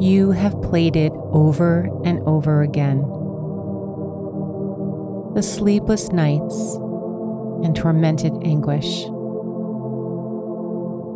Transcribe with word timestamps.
You 0.00 0.30
have 0.30 0.62
played 0.62 0.94
it 0.94 1.12
over 1.32 1.88
and 2.04 2.20
over 2.20 2.62
again. 2.62 3.00
The 5.34 5.42
sleepless 5.42 6.12
nights 6.12 6.76
and 7.64 7.74
tormented 7.74 8.32
anguish. 8.44 9.02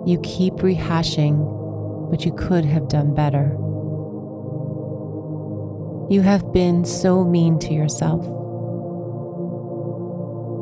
You 0.05 0.19
keep 0.25 0.55
rehashing, 0.55 2.11
but 2.11 2.25
you 2.25 2.33
could 2.33 2.65
have 2.65 2.89
done 2.89 3.15
better. 3.15 3.57
You 6.13 6.23
have 6.23 6.53
been 6.53 6.85
so 6.85 7.23
mean 7.23 7.61
to 7.61 7.73
yourself. 7.73 8.25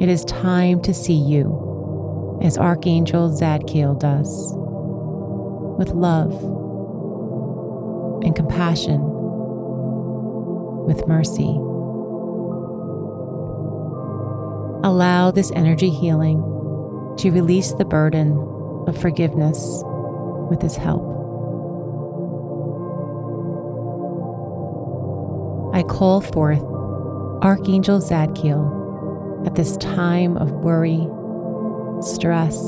It 0.02 0.10
is 0.10 0.26
time 0.26 0.82
to 0.82 0.92
see 0.92 1.14
you 1.14 2.38
as 2.42 2.58
Archangel 2.58 3.30
Zadkiel 3.30 3.98
does, 3.98 4.52
with 5.78 5.88
love 5.94 6.59
and 8.22 8.34
compassion 8.36 9.00
with 10.86 11.06
mercy. 11.06 11.56
Allow 14.82 15.30
this 15.30 15.52
energy 15.54 15.90
healing 15.90 16.38
to 17.18 17.30
release 17.30 17.72
the 17.74 17.84
burden 17.84 18.32
of 18.86 18.96
forgiveness 18.96 19.82
with 20.50 20.62
His 20.62 20.76
help. 20.76 21.06
I 25.74 25.82
call 25.82 26.20
forth 26.20 26.62
Archangel 27.42 28.00
Zadkiel 28.00 29.46
at 29.46 29.54
this 29.54 29.76
time 29.76 30.36
of 30.36 30.50
worry, 30.50 31.06
stress, 32.02 32.58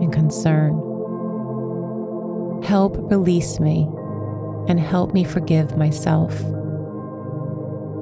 and 0.00 0.12
concern. 0.12 0.72
Help 2.62 2.96
release 3.10 3.58
me 3.58 3.88
and 4.68 4.78
help 4.80 5.12
me 5.12 5.24
forgive 5.24 5.76
myself. 5.76 6.34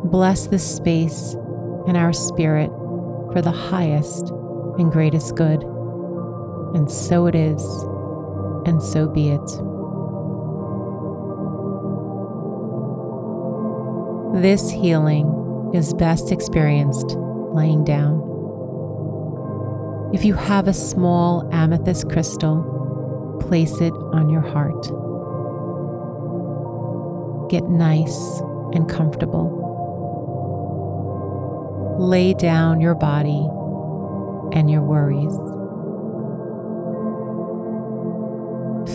Bless 0.05 0.47
this 0.47 0.77
space 0.77 1.35
and 1.87 1.97
our 1.97 2.13
spirit 2.13 2.71
for 3.33 3.43
the 3.43 3.51
highest 3.51 4.31
and 4.79 4.91
greatest 4.93 5.35
good. 5.35 5.63
And 6.75 6.91
so 6.91 7.27
it 7.27 7.35
is, 7.35 7.63
and 8.67 8.83
so 8.83 9.09
be 9.09 9.31
it. 9.31 9.51
This 14.43 14.71
healing 14.71 15.71
is 15.75 15.95
best 15.95 16.31
experienced 16.31 17.17
lying 17.17 17.85
down. 17.85 18.25
If 20.15 20.25
you 20.25 20.35
have 20.35 20.69
a 20.69 20.75
small 20.75 21.49
amethyst 21.53 22.09
crystal, 22.09 23.37
place 23.41 23.81
it 23.81 23.93
on 24.13 24.31
your 24.31 24.43
heart. 24.43 25.08
Get 27.49 27.65
nice 27.65 28.41
and 28.75 28.89
comfortable. 28.89 29.65
Lay 31.99 32.35
down 32.35 32.81
your 32.81 32.95
body 32.95 33.49
and 34.53 34.71
your 34.71 34.83
worries. 34.83 35.35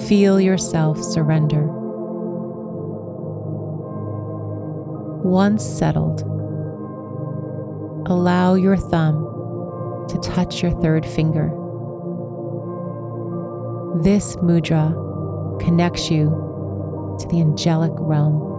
Feel 0.08 0.40
yourself 0.40 1.02
surrender. 1.02 1.68
Once 5.24 5.66
settled, 5.66 6.22
allow 8.08 8.53
your 8.53 8.78
thumb 8.78 10.06
to 10.09 10.20
touch 10.20 10.62
your 10.62 10.72
third 10.80 11.06
finger. 11.06 11.47
This 14.03 14.35
mudra 14.38 14.94
connects 15.59 16.12
you 16.12 16.53
to 17.19 17.28
the 17.28 17.40
angelic 17.41 17.91
realm. 17.96 18.51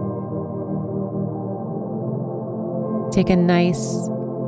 Take 3.11 3.29
a 3.29 3.35
nice, 3.35 3.93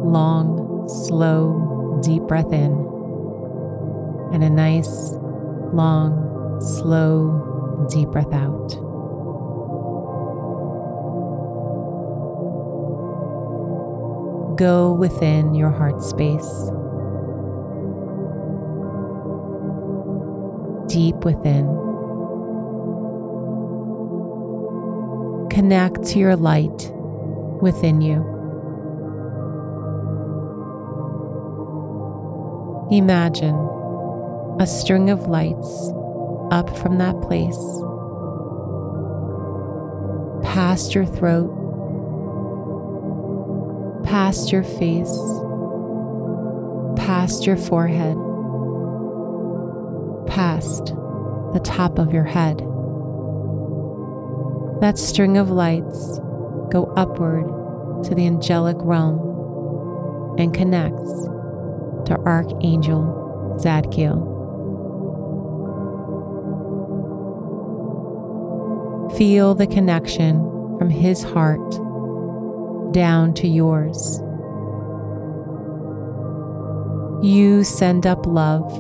long, 0.04 0.88
slow, 0.90 2.00
deep 2.04 2.24
breath 2.24 2.52
in, 2.52 2.74
and 4.34 4.44
a 4.44 4.50
nice, 4.50 5.12
long, 5.74 6.60
slow, 6.60 7.88
deep 7.90 8.10
breath 8.10 8.34
out. 8.34 8.68
Go 14.58 14.92
within 14.92 15.54
your 15.54 15.70
heart 15.70 16.02
space. 16.02 16.72
Deep 20.92 21.24
within. 21.24 21.87
Connect 25.58 26.04
to 26.10 26.20
your 26.20 26.36
light 26.36 26.92
within 27.64 28.00
you. 28.00 28.18
Imagine 32.92 33.56
a 34.60 34.68
string 34.68 35.10
of 35.10 35.28
lights 35.28 35.92
up 36.52 36.78
from 36.78 37.00
that 37.00 37.20
place, 37.22 37.58
past 40.54 40.94
your 40.94 41.08
throat, 41.08 41.50
past 44.04 44.52
your 44.52 44.64
face, 44.64 45.18
past 47.04 47.48
your 47.48 47.58
forehead, 47.58 48.16
past 50.28 50.94
the 51.54 51.62
top 51.64 51.98
of 51.98 52.14
your 52.14 52.26
head. 52.26 52.62
That 54.80 55.00
string 55.00 55.38
of 55.38 55.50
lights 55.50 56.20
go 56.70 56.94
upward 56.96 58.04
to 58.04 58.14
the 58.14 58.28
angelic 58.28 58.78
realm 58.80 60.36
and 60.38 60.54
connects 60.54 61.24
to 62.06 62.16
Archangel 62.24 63.58
Zadkiel. 63.60 64.36
Feel 69.18 69.56
the 69.56 69.66
connection 69.66 70.42
from 70.78 70.92
his 70.92 71.24
heart 71.24 71.72
down 72.94 73.34
to 73.34 73.48
yours. 73.48 74.20
You 77.26 77.64
send 77.64 78.06
up 78.06 78.28
love. 78.28 78.72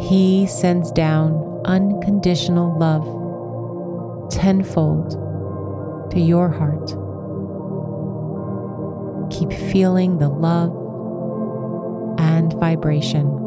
He 0.00 0.46
sends 0.46 0.92
down 0.92 1.60
unconditional 1.64 2.78
love 2.78 3.25
tenfold 4.46 5.10
to 6.08 6.20
your 6.20 6.48
heart. 6.48 6.90
Keep 9.28 9.52
feeling 9.72 10.18
the 10.18 10.28
love 10.28 10.70
and 12.20 12.52
vibration. 12.52 13.45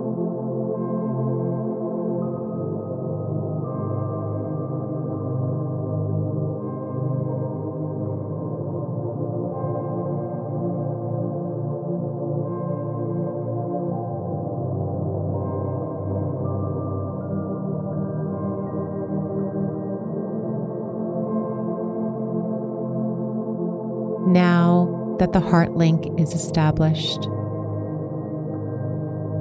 Now 24.27 25.15
that 25.19 25.33
the 25.33 25.39
heart 25.39 25.75
link 25.75 26.19
is 26.19 26.33
established, 26.33 27.23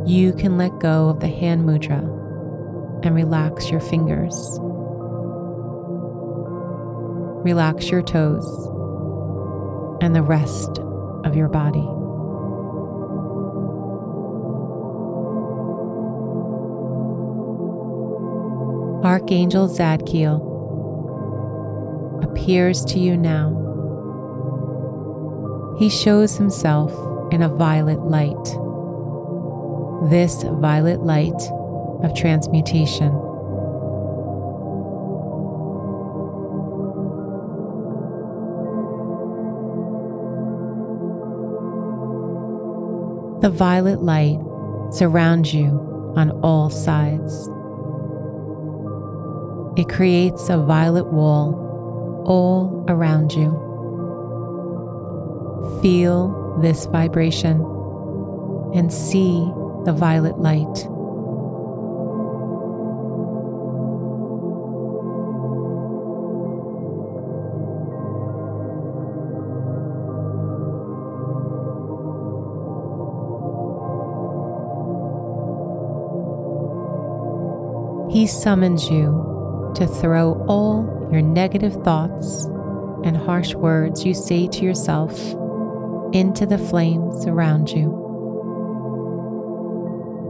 you 0.06 0.32
can 0.32 0.56
let 0.56 0.78
go 0.78 1.08
of 1.08 1.20
the 1.20 1.28
hand 1.28 1.64
mudra 1.64 2.00
and 3.04 3.14
relax 3.14 3.70
your 3.70 3.80
fingers. 3.80 4.58
Relax 7.44 7.90
your 7.90 8.02
toes 8.02 8.46
and 10.00 10.14
the 10.14 10.22
rest 10.22 10.78
of 11.24 11.36
your 11.36 11.48
body. 11.48 11.86
Archangel 19.04 19.69
Zadkiel 19.69 20.44
appears 22.22 22.84
to 22.86 22.98
you 22.98 23.16
now 23.16 23.68
he 25.78 25.88
shows 25.88 26.36
himself 26.36 26.92
in 27.32 27.42
a 27.42 27.48
violet 27.48 28.00
light. 28.00 28.44
This 30.10 30.42
violet 30.42 31.00
light 31.02 31.40
of 32.02 32.14
transmutation. 32.16 33.12
The 43.40 43.50
violet 43.50 44.02
light 44.02 44.40
surrounds 44.90 45.54
you 45.54 45.66
on 46.16 46.32
all 46.42 46.70
sides. 46.70 47.48
It 49.78 49.88
creates 49.88 50.48
a 50.48 50.58
violet 50.58 51.12
wall 51.12 52.24
all 52.26 52.84
around 52.88 53.32
you. 53.32 53.68
Feel 55.82 56.58
this 56.60 56.86
vibration 56.86 57.60
and 58.75 58.92
see 58.92 59.40
the 59.84 59.92
violet 59.92 60.38
light. 60.38 60.88
He 78.10 78.26
summons 78.26 78.90
you 78.90 79.72
to 79.76 79.86
throw 79.86 80.44
all 80.48 81.08
your 81.12 81.22
negative 81.22 81.74
thoughts 81.84 82.46
and 83.04 83.16
harsh 83.16 83.54
words 83.54 84.04
you 84.04 84.12
say 84.12 84.48
to 84.48 84.64
yourself 84.64 85.38
into 86.12 86.46
the 86.46 86.58
flames 86.58 87.26
around 87.26 87.70
you. 87.70 87.94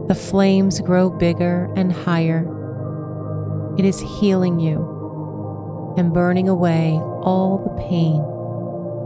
The 0.07 0.15
flames 0.15 0.81
grow 0.81 1.09
bigger 1.09 1.71
and 1.75 1.91
higher. 1.91 2.45
It 3.77 3.85
is 3.85 3.99
healing 3.99 4.59
you 4.59 5.93
and 5.97 6.13
burning 6.13 6.49
away 6.49 6.99
all 7.21 7.59
the 7.63 7.81
pain 7.83 8.21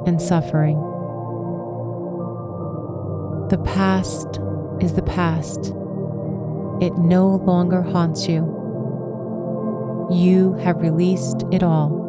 and 0.08 0.22
suffering. 0.22 0.78
The 3.50 3.58
past 3.66 4.40
is 4.82 4.94
the 4.94 5.02
past. 5.02 5.74
It 6.82 6.98
no 6.98 7.42
longer 7.46 7.82
haunts 7.82 8.28
you. 8.28 8.50
You 10.12 10.54
have 10.56 10.78
released 10.82 11.44
it 11.52 11.64
all. 11.64 12.03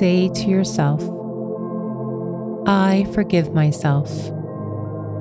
Say 0.00 0.30
to 0.30 0.46
yourself, 0.46 1.02
I 2.66 3.06
forgive 3.12 3.52
myself. 3.52 4.10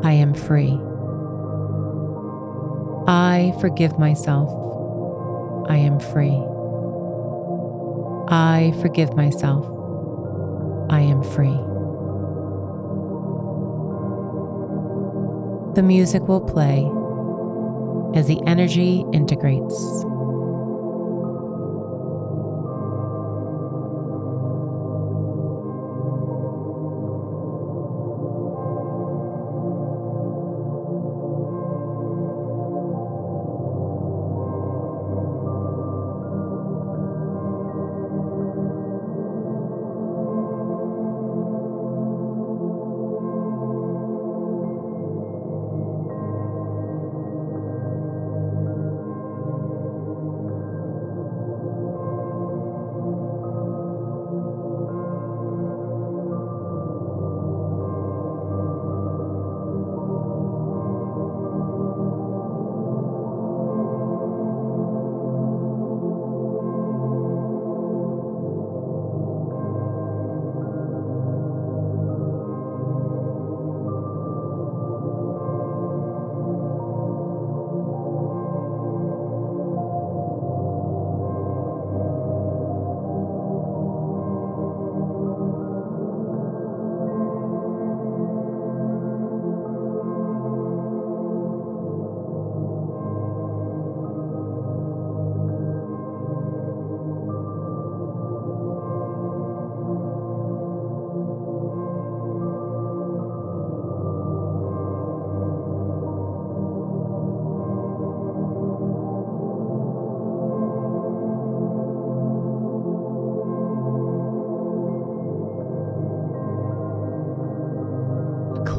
I 0.05 0.13
am 0.13 0.33
free. 0.33 0.79
I 3.05 3.53
forgive 3.59 3.99
myself. 3.99 4.47
I 5.69 5.75
am 5.75 5.99
free. 5.99 6.41
I 8.29 8.73
forgive 8.79 9.17
myself. 9.17 9.65
I 10.89 11.01
am 11.01 11.23
free. 11.23 11.59
The 15.75 15.83
music 15.83 16.25
will 16.29 16.39
play 16.55 16.89
as 18.17 18.27
the 18.27 18.41
energy 18.47 19.03
integrates. 19.11 19.75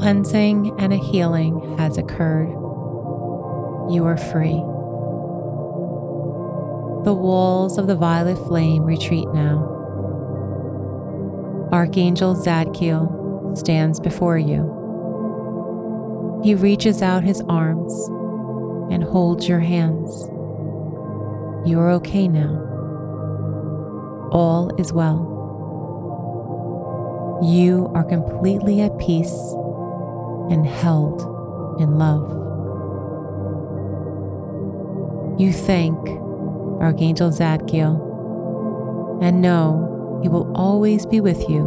Cleansing 0.00 0.74
and 0.78 0.94
a 0.94 0.96
healing 0.96 1.76
has 1.76 1.98
occurred. 1.98 2.48
You 3.92 4.06
are 4.06 4.16
free. 4.16 4.58
The 7.04 7.12
walls 7.12 7.76
of 7.76 7.86
the 7.86 7.96
violet 7.96 8.38
flame 8.46 8.84
retreat 8.84 9.28
now. 9.34 9.58
Archangel 11.70 12.34
Zadkiel 12.34 13.58
stands 13.58 14.00
before 14.00 14.38
you. 14.38 14.78
He 16.42 16.54
reaches 16.54 17.02
out 17.02 17.22
his 17.22 17.42
arms 17.50 17.92
and 18.90 19.04
holds 19.04 19.46
your 19.46 19.60
hands. 19.60 20.30
You 21.68 21.78
are 21.78 21.90
okay 21.90 22.26
now. 22.26 22.56
All 24.32 24.74
is 24.78 24.94
well. 24.94 25.26
You 27.42 27.90
are 27.94 28.04
completely 28.04 28.80
at 28.80 28.98
peace 28.98 29.54
and 30.50 30.66
held 30.66 31.22
in 31.80 31.96
love. 31.96 32.28
You 35.40 35.52
thank 35.52 35.96
Archangel 36.82 37.30
Zadkiel 37.30 38.08
and 39.22 39.40
know 39.40 40.20
he 40.22 40.28
will 40.28 40.50
always 40.54 41.06
be 41.06 41.20
with 41.20 41.48
you 41.48 41.64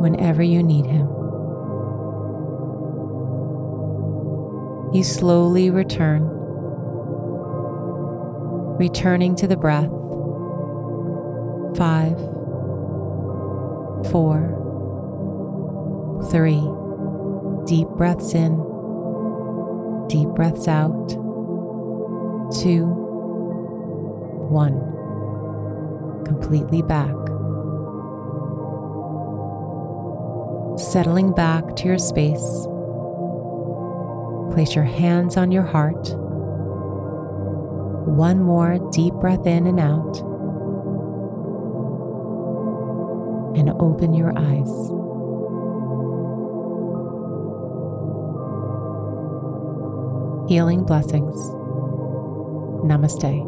whenever 0.00 0.42
you 0.42 0.62
need 0.62 0.86
him. 0.86 1.06
You 4.92 5.04
slowly 5.04 5.70
return, 5.70 6.22
returning 8.78 9.36
to 9.36 9.46
the 9.46 9.56
breath. 9.56 9.90
Five, 11.76 12.16
four, 14.10 14.54
three. 16.30 16.87
Deep 17.68 17.88
breaths 17.88 18.32
in, 18.32 18.56
deep 20.08 20.28
breaths 20.30 20.66
out. 20.68 21.08
Two, 22.62 22.86
one. 24.48 24.80
Completely 26.24 26.80
back. 26.80 27.14
Settling 30.78 31.34
back 31.34 31.76
to 31.76 31.84
your 31.84 31.98
space. 31.98 32.66
Place 34.54 34.74
your 34.74 34.84
hands 34.84 35.36
on 35.36 35.52
your 35.52 35.64
heart. 35.64 36.08
One 38.08 38.42
more 38.42 38.78
deep 38.92 39.12
breath 39.12 39.46
in 39.46 39.66
and 39.66 39.78
out. 39.78 40.20
And 43.58 43.68
open 43.78 44.14
your 44.14 44.32
eyes. 44.38 44.97
Healing 50.48 50.82
blessings. 50.84 51.36
Namaste. 52.80 53.47